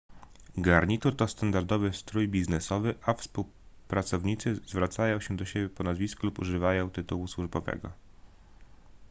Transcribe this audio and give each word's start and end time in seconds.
garnitur 0.57 1.15
to 1.15 1.27
standardowy 1.27 1.93
strój 1.93 2.27
biznesowy 2.27 2.95
a 3.05 3.13
współpracownicy 3.13 4.55
zwracają 4.55 5.19
się 5.19 5.35
do 5.37 5.45
siebie 5.45 5.69
po 5.69 5.83
nazwisku 5.83 6.25
lub 6.25 6.39
używają 6.39 6.89
tytułu 6.89 7.27
służbowego 7.27 7.91